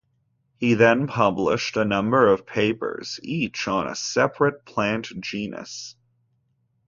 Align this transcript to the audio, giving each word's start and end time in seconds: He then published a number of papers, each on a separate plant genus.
He 0.57 0.73
then 0.73 1.05
published 1.05 1.77
a 1.77 1.85
number 1.85 2.25
of 2.27 2.47
papers, 2.47 3.19
each 3.21 3.67
on 3.67 3.85
a 3.87 3.93
separate 3.93 4.65
plant 4.65 5.09
genus. 5.21 5.95